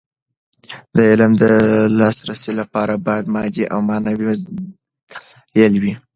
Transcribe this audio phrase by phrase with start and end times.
[0.95, 1.43] د علم د
[1.99, 5.93] لاسرسي لپاره باید مادي او معنوي دلايل وي.